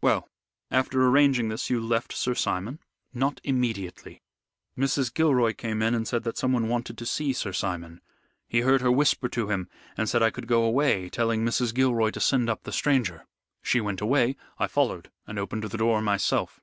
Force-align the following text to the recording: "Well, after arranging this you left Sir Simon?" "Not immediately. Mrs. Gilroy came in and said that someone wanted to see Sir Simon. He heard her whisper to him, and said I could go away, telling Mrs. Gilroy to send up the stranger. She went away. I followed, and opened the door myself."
"Well, 0.00 0.28
after 0.70 1.04
arranging 1.04 1.48
this 1.48 1.68
you 1.68 1.80
left 1.80 2.12
Sir 2.12 2.36
Simon?" 2.36 2.78
"Not 3.12 3.40
immediately. 3.42 4.22
Mrs. 4.78 5.12
Gilroy 5.12 5.54
came 5.54 5.82
in 5.82 5.92
and 5.92 6.06
said 6.06 6.22
that 6.22 6.38
someone 6.38 6.68
wanted 6.68 6.96
to 6.96 7.04
see 7.04 7.32
Sir 7.32 7.52
Simon. 7.52 8.00
He 8.46 8.60
heard 8.60 8.80
her 8.80 8.92
whisper 8.92 9.28
to 9.30 9.48
him, 9.50 9.68
and 9.96 10.08
said 10.08 10.22
I 10.22 10.30
could 10.30 10.46
go 10.46 10.62
away, 10.62 11.08
telling 11.08 11.44
Mrs. 11.44 11.74
Gilroy 11.74 12.10
to 12.10 12.20
send 12.20 12.48
up 12.48 12.62
the 12.62 12.70
stranger. 12.70 13.26
She 13.60 13.80
went 13.80 14.00
away. 14.00 14.36
I 14.56 14.68
followed, 14.68 15.10
and 15.26 15.36
opened 15.36 15.64
the 15.64 15.76
door 15.78 16.00
myself." 16.00 16.60